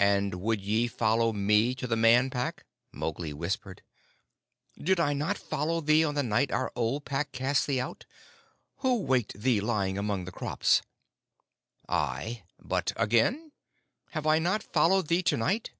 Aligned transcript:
"And 0.00 0.34
would 0.42 0.60
ye 0.60 0.88
follow 0.88 1.32
me 1.32 1.76
to 1.76 1.86
the 1.86 1.94
Man 1.94 2.28
Pack?" 2.28 2.64
Mowgli 2.90 3.32
whispered. 3.32 3.82
"Did 4.76 4.98
I 4.98 5.12
not 5.12 5.38
follow 5.38 5.80
thee 5.80 6.04
on 6.04 6.16
the 6.16 6.24
night 6.24 6.50
our 6.50 6.72
old 6.74 7.04
Pack 7.04 7.30
cast 7.30 7.68
thee 7.68 7.78
out? 7.78 8.04
Who 8.78 8.96
waked 9.02 9.34
thee 9.40 9.60
lying 9.60 9.96
among 9.96 10.24
the 10.24 10.32
crops?" 10.32 10.82
"Ay, 11.88 12.42
but 12.58 12.92
again?" 12.96 13.52
"Have 14.10 14.26
I 14.26 14.40
not 14.40 14.60
followed 14.60 15.06
thee 15.06 15.22
to 15.22 15.36
night?" 15.36 15.70